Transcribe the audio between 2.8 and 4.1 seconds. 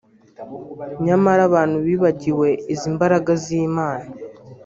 mbaraga z’Imana